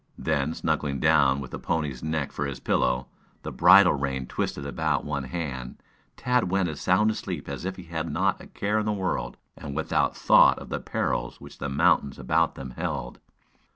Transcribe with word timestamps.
Then 0.17 0.55
snuggling 0.55 0.99
down, 0.99 1.41
with 1.41 1.51
the 1.51 1.59
pony's 1.59 2.01
neck 2.01 2.31
for 2.31 2.47
his 2.47 2.59
pillow, 2.59 3.05
the 3.43 3.51
bridle 3.51 3.93
rein 3.93 4.25
twisted 4.25 4.65
about 4.65 5.05
one 5.05 5.25
hand, 5.25 5.77
Tad 6.17 6.49
went 6.49 6.69
as 6.69 6.81
sound 6.81 7.11
asleep 7.11 7.47
as 7.47 7.65
if 7.65 7.75
he 7.75 7.83
had 7.83 8.09
not 8.11 8.41
a 8.41 8.47
care 8.47 8.79
in 8.79 8.87
the 8.87 8.91
world, 8.93 9.37
and 9.55 9.75
without 9.75 10.17
thought 10.17 10.57
of 10.57 10.69
the 10.69 10.79
perils 10.79 11.39
which 11.39 11.59
the 11.59 11.69
mountains 11.69 12.17
about 12.17 12.55
them 12.55 12.71
held. 12.71 13.19